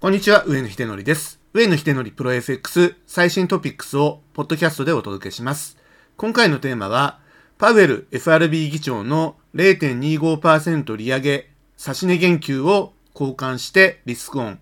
[0.00, 1.38] こんにちは、上野秀則です。
[1.52, 5.76] 上野秀則プロ FX 最新トピックスをポッドキャストでお届けします。
[6.16, 7.18] 今回のテーマは、
[7.58, 14.58] パウエル FRB 議長の0.25%利上げ、差し値言及を交換してリスクオン。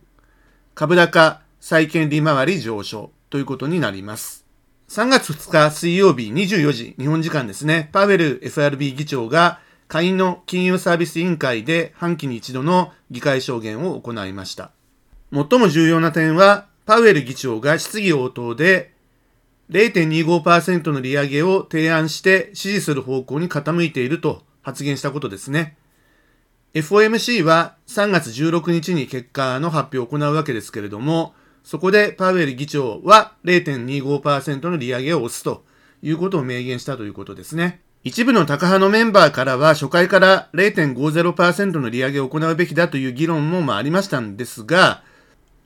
[0.74, 4.44] 株高、債券利回り上昇ということになります。
[4.88, 14.72] 3月2日水曜日24時、日本時間ですね、パウエル FRB 議長が下院の金融サービス委員会で半期に一度の議会証言を行いました。
[15.32, 18.92] 最も重要な点は、パウエル議長が質疑応答で
[19.70, 25.76] 0.25%の利上げを提案して支持する方向に傾いていると発言したことですね。
[26.74, 35.64] FOMC は3月16日に結果の発表を行うわけですけれども、そこでパウエル議長は0.25%の利上げを推すと
[36.02, 37.82] いうことを明言したということですね。
[38.04, 45.02] 一部のタカ派のメンバーからは初回から0.50%の利上げを行うべきだという議論もまあありましたんですが、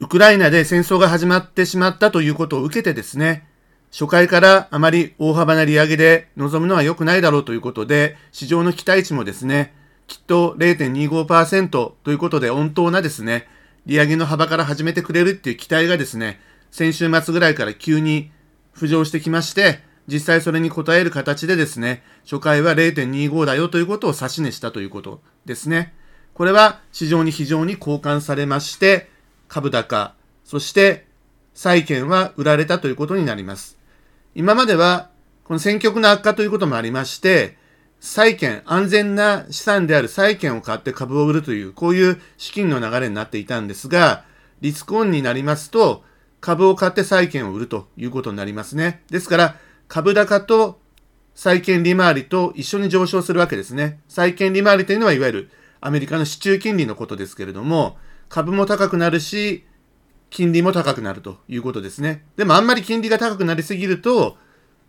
[0.02, 3.46] ウクライナで戦争が始まってしまったということを受けてですね、
[3.92, 9.72] 初回からあまり大幅な利上げで臨むのは良くないだろうということで、市場の期待値もですね、
[10.08, 13.46] きっと0.25%ということで温当なですね、
[13.86, 16.40] 利上げの幅から始めてくれるっていう期待がですね、
[16.72, 18.32] 先週末ぐらいから急に
[18.76, 25.94] 浮上してきまして、実際それに応える形でですね、初回は0.25だよということを指し値したということですね。
[26.34, 29.11] これは市場に非常に交換されまして、
[29.52, 30.14] 株高、
[30.44, 31.04] そして
[31.52, 33.78] 債券は売られたということになります。
[34.34, 35.10] 今までは、
[35.44, 37.58] この選挙区の悪化ということもありまして、
[38.00, 44.24] 債券、安全な資産である債券を買って株を売るという、こういう資金の流れになっていたんですが、
[44.62, 46.02] リスクオンになりますと、
[46.40, 49.02] 株を買って債券を売るということになりますね。
[49.10, 50.80] ですから、株高と
[51.34, 54.00] 債券利回りと一緒に上昇するわけですね。
[54.08, 55.50] 債券利回りというのは、いわゆる
[55.82, 57.98] アメリカの市中金利のことですけれども、
[58.32, 59.66] 株も高くなるし、
[60.30, 62.24] 金利も高くなるということですね。
[62.36, 64.38] でもあんまり金利が高くなりすぎると、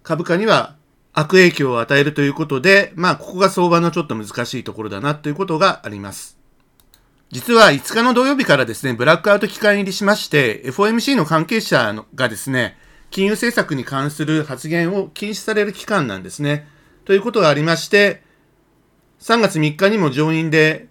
[0.01, 0.77] 株価には
[1.11, 6.37] 悪影響を与えるということで、まあ、ここが相場のちょっと難しいところだなということがあります。
[7.31, 12.77] 実は5日の土曜日からですね、ブラックアウト期間入りしまして、FOMC の関係者がですね、
[13.11, 16.65] 金融政策に関する発言を禁止される期間なんですね。
[17.03, 18.23] ということがありまして、
[19.19, 20.87] 3月3日にも上院で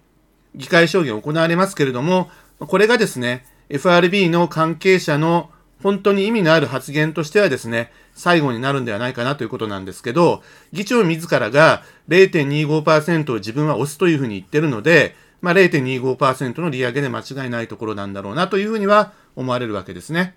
[0.55, 5.49] 議会証言を行われますけれども、これがですね、FRB の関係者の
[5.81, 10.41] 本当に意味のある発言としてはですね、最後になるんではないかなということなんですけど、
[10.71, 20.35] 議長自らが0.25%を自分は押すというふうに言ってるので、まあ、0.25%の利上げで間違いないところなんだろうなというふうには思われるわけですね。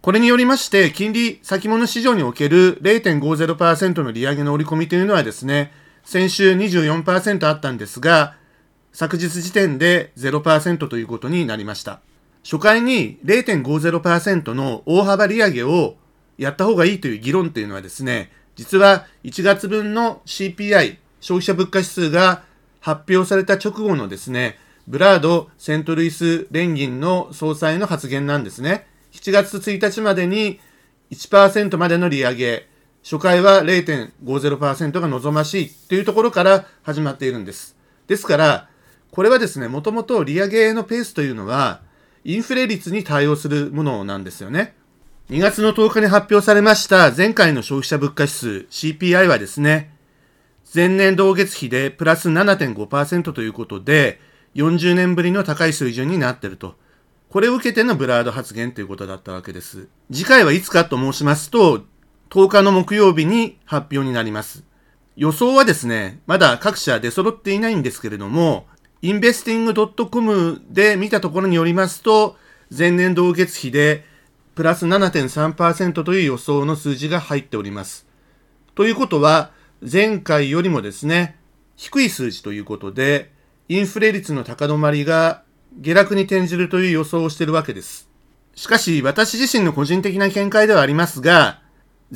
[0.00, 5.72] これによりまして、金利先物市場における0.50%の利上げの織り込みというのはですね、
[6.04, 8.36] 先週24%あったんですが、
[8.92, 12.00] 昨日時点で0%ということになりました。
[12.42, 15.96] 初回に0.50%の大幅利上げを
[16.38, 22.44] やった方がいいという議論というのはですね、実は1月分の CPI、消費者物価指数が
[22.80, 28.86] 発表された直後のですね、ブラード・セントルイス連銀の総裁の発言なんですね。
[29.12, 30.60] 7月1日までに
[31.10, 32.68] 1%までの利上げ、
[33.02, 37.76] 初回は0.50%が望ましいというところから始まっているんです。
[38.06, 38.68] ですから、
[39.10, 41.80] これはですね、もともと利上げのペースというのは、
[42.24, 44.74] インフレ率に対応するものなんですよね。
[45.30, 49.94] 2月の10日に発表されました前回の消費者物価指数 CPI はですね、
[50.74, 54.20] 前年同月比でプラス7.5%ということで、
[54.54, 56.76] 40年ぶりの高い水準になっていると。
[57.30, 59.88] これを受けてのブラード発言ということだったわけです。
[60.10, 61.84] 次回はいつかと申しますと、
[62.30, 64.64] 10日の木曜日に発表になります。
[65.16, 68.66] 予想はですね、まだ各社出揃っていないんですけれども、
[69.00, 69.74] インベスティング
[70.08, 72.36] .com で見たところによりますと、
[72.76, 74.04] 前年同月比で
[74.56, 78.06] プラス7.3%という予想の数字が入っております。
[78.74, 81.36] ということは、前回よりもですね、
[81.76, 83.30] 低い数字ということで、
[83.68, 85.44] インフレ率の高止まりが
[85.80, 88.08] 下落に転じるという予想をしているわけです。
[88.56, 91.60] しかし、私自身の個人的な見解ではありますが、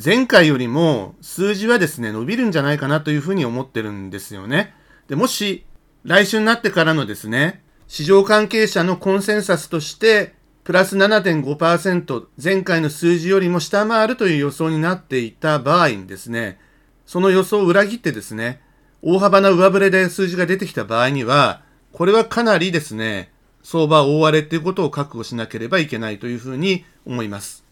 [0.03, 4.73] 前回よりも数字はですね、伸びるんじゃないかなというふうに思ってるんですよね。
[5.07, 5.65] で、もし、
[6.03, 10.35] 来週になってからのですね、市場関係者のコンセンサスとして、
[10.65, 16.59] プラス7.5%、前回の数字よりも下回るという予想になっていた場合にですね、
[17.05, 18.61] その予想を裏切ってですね、
[19.01, 21.61] 大幅な上振れで数字が出てきた場合には、
[21.93, 23.31] これはかなりですね、
[23.63, 27.63] 相場大荒れっていうことを覚悟しなければいけないというふうに思います。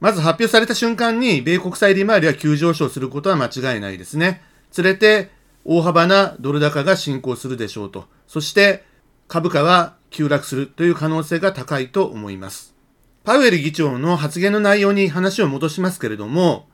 [0.00, 4.42] まず発表された瞬間に、米国債利回りは急上昇することは間違いないですね。
[4.72, 5.30] つれて、
[5.68, 8.04] 大幅なドル高が進行するでしょうと。
[8.28, 8.84] そして、
[9.26, 12.76] 株価は急落するという可能性が高いと思います。
[13.24, 16.68] パウエル議長の発言の内容に話を戻しますけれども、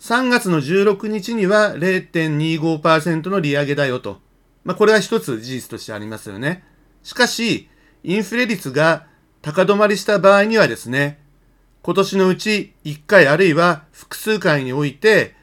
[0.00, 4.20] 3月の16日には0.25%の利上げだよと。
[4.62, 6.64] まあ、これは一つ事実としてありますよね。
[7.02, 7.70] しかし、
[8.02, 9.06] インフレ率が
[9.40, 11.18] 高止まりした場合にはですね、
[11.80, 15.34] 今年のうち1回あるいは複数回において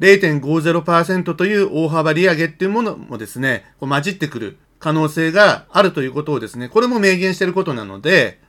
[0.00, 8.40] 0.50%という大幅利上げっていうものもですね、こう混じってくる可能性があるということをですね、これも明言していることなので、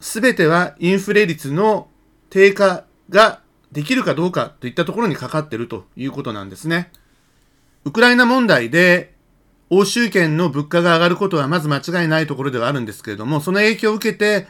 [0.00, 1.88] すべてはインフレ率の
[2.28, 3.40] 低下が
[3.72, 6.90] できるかどうかといったところにかかっているということなんですね。
[7.84, 9.14] ウクライナ問題で
[9.70, 14.48] 欧州圏の物価が上がることはまず間違いないところではあるんですけれども、その影響を受けて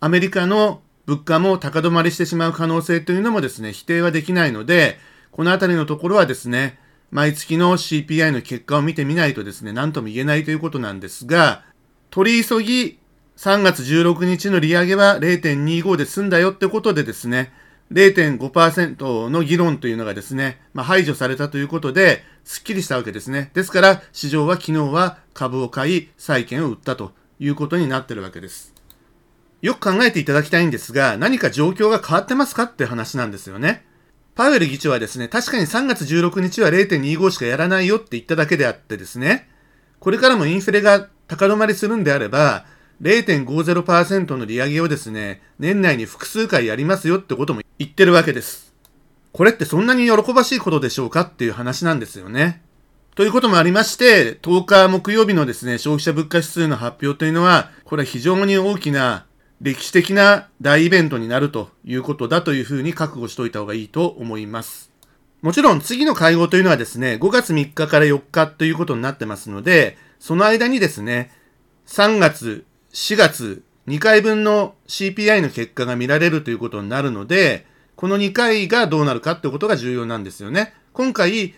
[0.00, 4.98] アメリカの物価も高止まりしてしまう可能性というのもですね、否定はできないので、
[5.38, 6.80] このあたりのところはですね、
[7.12, 11.62] 毎月の CPI の結果を見てみないとですね、何とも言えないということなんですが、
[12.10, 12.98] 取り急ぎ
[13.36, 17.52] 3月16日の利上げは0.25で済んだよってことでですね、
[17.92, 23.52] 0.5%の議論というのがですね、まあ、排除されたということで、すっきりしたわけですね。
[23.54, 28.74] ですから、市場は昨日は株を買い、債券を売ったということになってるわけです。
[29.62, 33.86] よく考えていただきたいんですが、何か状況が変わってますかって話なんですよね。
[34.38, 39.48] パウエル議長はですね、確かに3月16日は0.25しかやらないよって言っただけであってですね、
[39.98, 42.64] これからもインフレが高止まりするんであれば、
[43.02, 48.72] 0.50%の利上げをですね、年内に複数回やりますよってことも言ってるわけです。
[49.32, 52.62] これってそんなに喜ばしいことでしょうかっていう話なんですよね。
[53.16, 59.26] ということもありまして、10日木曜日のですね、消費者物価指数の発表というのは、これは非常に大きな
[59.60, 64.92] 歴史的な大イベントになるということだというふうに覚悟しておいた方がいいと思います。
[65.42, 71.32] もちろん次の会合というのはですね、5月3日から4日ということになってますので、その間にですね、
[71.86, 77.66] 3月、4月、2回分の CPI の結果が見られるということになるので、
[77.96, 80.74] この2回がどうなるかってことが重要なんですよね。
[80.92, 81.54] 今回、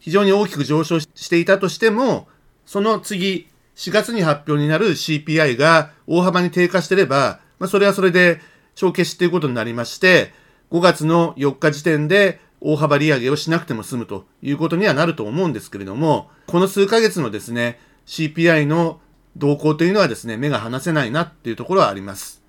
[0.00, 2.28] 非常に大きく上昇していたとしても、
[2.66, 3.48] その次、
[3.78, 8.40] 4月に発表になる CPI が大幅に低下してれば、まあ、それはそれで
[8.74, 10.32] 帳消しということになりまして、
[10.72, 17.78] 5月の4日時点で大幅利上げをしなくても済むということにはなると思うんですけれども、この数ヶ月のですね、
[18.08, 18.98] CPI の
[19.36, 22.42] 動向というのはですね、目が離せないなっていうところはあります。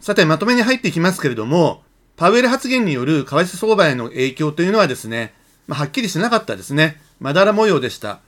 [0.00, 1.82] さて、まとめに入っていきますけれども、
[2.14, 5.34] パウエル発言による為替相場への影響というのはですね、
[5.66, 7.00] まあ、はっきりしなかったですね。
[7.18, 8.20] まだら模様でした。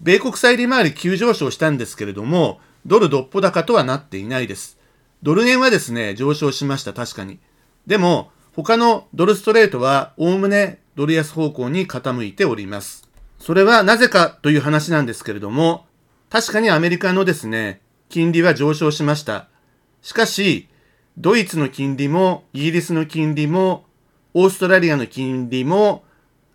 [0.00, 4.78] 米国債利回り急上昇したんですけれども、ドルどっぽ高とはなっていないです。
[5.22, 7.38] ドル円はですね、上昇しました、確かに。
[7.86, 13.08] でも、他のドルストレートは、おおむねドル安方向に傾いております。
[13.38, 15.86] それはなぜかという話なんですけれども、
[16.30, 19.48] 確かにアメリカのですね、金利は上昇しました。
[20.02, 20.68] しかし、
[21.16, 23.86] ドイツの金利も、イギリスの金利も、
[24.34, 26.04] オーストラリアの金利も、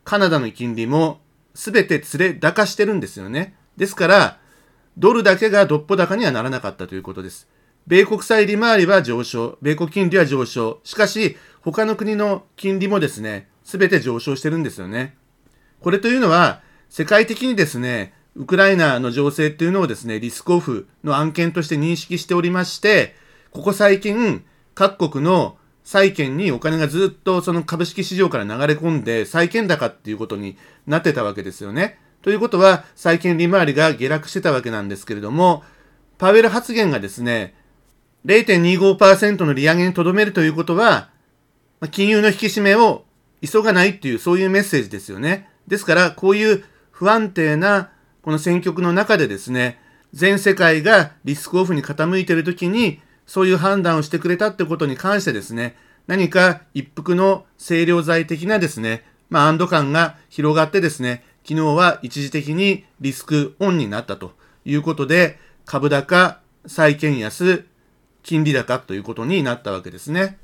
[0.03, 1.21] カナダの金利も、
[1.59, 3.53] すべて連れ高してるんですよね。
[3.75, 4.39] ですから、
[4.97, 7.49] ドルだけがどっぽ高にはならなかったということです。
[7.85, 10.79] 米国債利回りは上昇、米国金利は上昇。
[10.85, 15.17] しかし、他の国の金利もですね、すべて上昇してるんですよね。
[15.81, 23.17] これというのは、世界的にですね、ウクライナの情勢っていうのをですね、リスクオフの案件として認識しておりまして、
[23.51, 24.45] ここ最近、
[24.75, 25.57] 各国の
[25.89, 30.55] 債券にお金がずっとその株式市場から流れ込んで、債券高っていうことに
[30.85, 31.97] なってたわけですよね。
[32.21, 35.63] ということは、債券利回りが下落してたわけなんですけれども、
[36.19, 37.55] パウエル発言がですね、
[38.23, 41.09] 0.25%の利上げにとどめるということは、
[41.89, 43.05] 金融の引き締めを
[43.43, 45.49] 急がないっていう、そういうメッセージですよね。
[45.67, 47.89] ですから、こういう不安定な
[48.21, 49.81] この選曲の中でですね、
[50.13, 55.75] 全世界がリスクオフに傾いているときに、そういう判断をしてくれたってことに関してですね、
[56.07, 64.31] 何か一服の清涼剤的なですね、まあ安堵感が広がってですね、昨日は一時的にリスクオンになったと
[64.65, 67.65] いうことで、株高、債券安、
[68.23, 70.39] 金利高ということになったわけですね。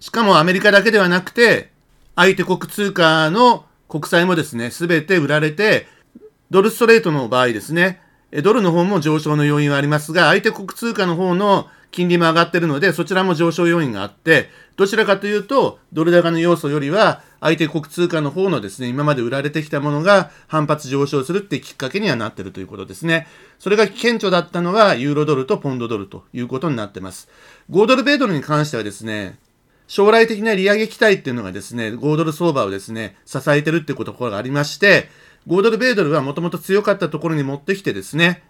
[0.00, 1.70] しかもアメリカだけではなくて、
[2.16, 5.86] 相手国通貨の国債もですね、すべて売られて、
[6.50, 8.00] ドルストレートの場合ですね、
[8.42, 23.26] ドルの方も上昇の要因はありますが、相手国通貨の方の金利も上がってるので、そちらも上昇要因があって、どちらかというと、ドル高の要素よりは、相手国通貨の方のですね、今まで売られてきたものが反発上昇するってきっかけにはなってるということですね。
[23.58, 27.28] それが顕著だったのは、ユーロドルとポンドドルということになってます。
[27.70, 29.38] 5ドル米ドルに関してはですね、
[29.86, 35.10] 将来的な利上げ期待っていうのがですね、5ドル相場をですね、支えてるっていうことがありまして、
[35.46, 38.42] 5ドル米ドルはもともと強かったところに持ってきてですね、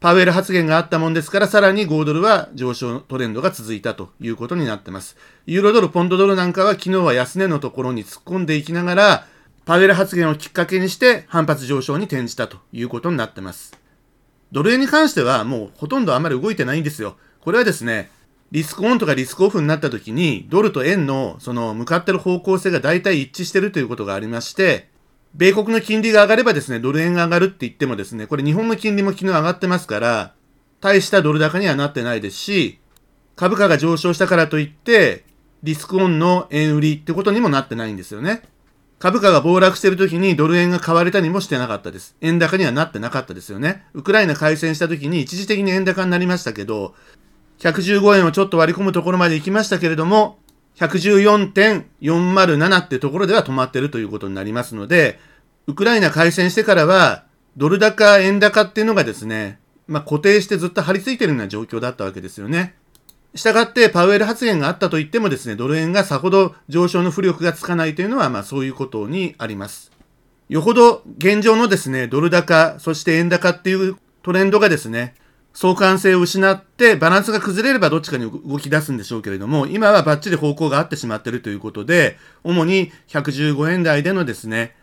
[0.00, 5.18] パウエル発言があったもんですから、さらに5ドルは上昇トレンドが続いたということになってます。
[5.44, 9.26] ユーロドル、ポンドドルなんかは昨日は安値のところに突っ込んでいきながら、
[9.66, 13.78] パウエル発言をきっかけにして反発上昇に転じたということになってます。
[14.52, 17.16] ドル円に関してはもうほとんどあまり動いてないんですよ。
[17.40, 18.10] これはですね、
[18.52, 24.89] リスクオンとかリスクオフになった時に、ドルと円のその向かってる方向性が大体一致してるということがありまして、
[25.34, 30.34] 米国の金利が上がればですね、ドル円が上がるって言ってもですね、これ日本の金利も昨日上がってますから、
[30.80, 32.78] 大したドル高にはなってないですし、
[33.36, 35.24] 株価が上昇したからといって、
[35.62, 38.42] リスクオンの円売りってことにもなってないんですよね。
[38.98, 42.16] 株価が暴落してる時にドル円が買われたりもしてなかったです。
[42.20, 43.84] 円高にはなってなかったですよね。
[43.94, 46.94] ウクライナ開戦した時に一時的に円高になりましたけど、
[47.60, 50.38] 115円をちょっと割り込むところまで行きましたけれども、
[50.80, 55.18] 114.407ってところでは止まってるということになりますので、
[55.66, 57.24] ウクライナ開戦してからは、
[57.56, 62.76] ドル高、円高っていうのがですね、まあ、固定してずっと張り付いてるような状況だったわけですよね。
[63.34, 69.92] したがって、パウエル発言があったと言ってもですね、ドル円がさほど上昇の浮力がつかないというのは、まあそういうことにあります。
[70.48, 75.14] よほど現状のですね、ドル高、そして円高っていうトレンドがですね、
[75.52, 84.74] 相関性を失ってバランスが崩れればどっちかに動き出すんでしょうけれども、今はバッチリ方向が合ってしまっているということで、主に115円台でのですね、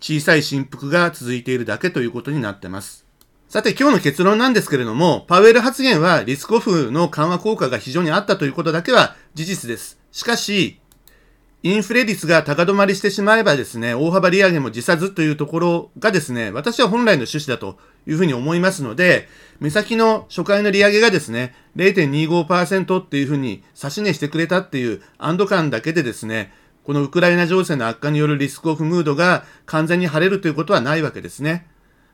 [0.00, 3.04] 小さい振幅が続いているだけということになってます。
[3.48, 9.98] さて今日の結論なんですけれども、パウエル発言はリスクオフの緩和効果が非常にあったということだけは事実です。
[10.12, 10.80] しかし、
[11.64, 19.30] インフレ率が高止まりしてしまえばですね、大幅利上げも辞さずというところがですね、私は本来の趣旨だというふうに思いますので、
[19.60, 26.52] 目先の初回の利上げがですね、0.25%っていうふうに指し値してくれたっていう安堵感だけでですね、
[26.84, 31.66] このウクライナ情勢の悪化によるリスクオフムードが完全に晴れるということはないわけですね。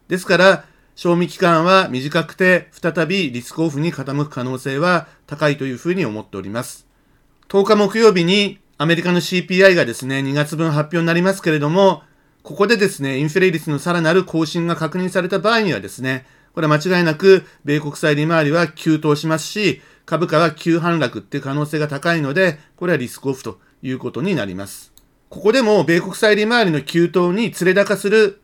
[0.06, 0.64] ですから、
[0.94, 6.86] 賞味期間は短くて、再びリスクオフに傾く可能性は高いというふうに思っております。
[7.48, 12.02] 10日木曜日にアメリカの CPI がですね、2月分発表になりますけれども、
[12.42, 24.94] ここでですね、インフレ率のさらなる更新が確認された場合にはですね、これは間違いなく、米国債利回りは急騰しますし、株価は急反落っていう可能性が高いので、これはリスクオフということになります。
[25.28, 28.40] ここでも、米国債利回りの急騰に連れ高する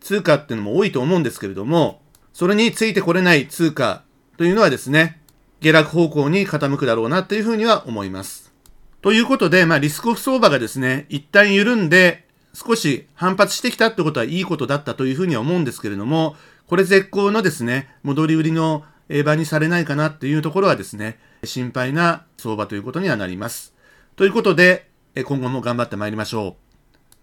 [0.00, 2.02] 通貨っていうのも多いと思うんですけれども、
[2.34, 4.02] それについてこれない通貨
[4.36, 5.22] というのはですね、
[5.62, 8.47] 下落方向に傾くだろうなというふうには思います。
[9.00, 16.34] ということで、まあ、リスクオフ相場がですね、一旦緩んで、少し反発してきたってことはいいことだったというふうには思うんですけれども、
[16.66, 18.84] これ絶好のですね、戻り売りの
[19.24, 23.72] 場にされないかなっていうところはですね、心配な相場ということにはなります。
[24.16, 24.88] ということで、
[25.24, 26.67] 今後も頑張って参りましょう。